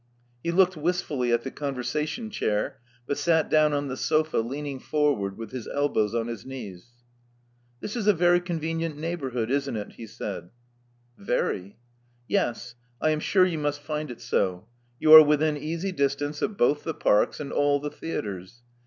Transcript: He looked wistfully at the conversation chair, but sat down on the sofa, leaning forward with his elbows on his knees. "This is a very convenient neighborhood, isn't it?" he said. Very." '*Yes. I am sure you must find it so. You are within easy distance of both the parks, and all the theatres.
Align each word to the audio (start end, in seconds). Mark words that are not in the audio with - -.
He 0.43 0.49
looked 0.51 0.75
wistfully 0.75 1.31
at 1.31 1.43
the 1.43 1.51
conversation 1.51 2.31
chair, 2.31 2.79
but 3.05 3.19
sat 3.19 3.51
down 3.51 3.71
on 3.71 3.87
the 3.87 3.95
sofa, 3.95 4.37
leaning 4.39 4.79
forward 4.79 5.37
with 5.37 5.51
his 5.51 5.67
elbows 5.67 6.15
on 6.15 6.25
his 6.25 6.43
knees. 6.43 6.87
"This 7.81 7.95
is 7.95 8.07
a 8.07 8.13
very 8.13 8.39
convenient 8.41 8.97
neighborhood, 8.97 9.51
isn't 9.51 9.75
it?" 9.75 9.91
he 9.97 10.07
said. 10.07 10.49
Very." 11.19 11.77
'*Yes. 12.27 12.73
I 12.99 13.11
am 13.11 13.19
sure 13.19 13.45
you 13.45 13.59
must 13.59 13.83
find 13.83 14.09
it 14.09 14.21
so. 14.21 14.65
You 14.99 15.13
are 15.13 15.21
within 15.23 15.55
easy 15.55 15.91
distance 15.91 16.41
of 16.41 16.57
both 16.57 16.83
the 16.83 16.95
parks, 16.95 17.39
and 17.39 17.51
all 17.51 17.79
the 17.79 17.91
theatres. 17.91 18.63